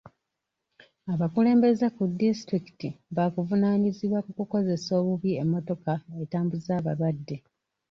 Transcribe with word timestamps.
Abakulembeze 1.13 1.85
ku 1.95 2.03
disitulikiti 2.19 2.87
baakuvunaanyizibwa 3.15 4.19
ku 4.25 4.31
kukozesa 4.37 4.91
obubi 4.99 5.29
emmotoka 5.43 5.93
etambuza 6.23 6.73
balwadde. 6.85 7.37